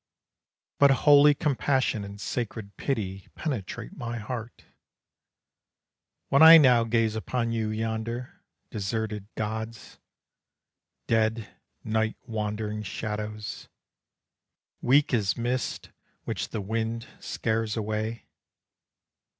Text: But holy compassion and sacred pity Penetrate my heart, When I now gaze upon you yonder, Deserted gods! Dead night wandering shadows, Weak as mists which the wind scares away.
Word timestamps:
But 0.79 0.89
holy 1.05 1.35
compassion 1.35 2.03
and 2.03 2.19
sacred 2.19 2.75
pity 2.75 3.27
Penetrate 3.35 3.95
my 3.95 4.17
heart, 4.17 4.65
When 6.29 6.41
I 6.41 6.57
now 6.57 6.85
gaze 6.85 7.15
upon 7.15 7.51
you 7.51 7.69
yonder, 7.69 8.41
Deserted 8.71 9.27
gods! 9.35 9.99
Dead 11.05 11.49
night 11.83 12.15
wandering 12.25 12.81
shadows, 12.81 13.69
Weak 14.81 15.13
as 15.13 15.37
mists 15.37 15.89
which 16.23 16.49
the 16.49 16.61
wind 16.61 17.05
scares 17.19 17.77
away. 17.77 18.25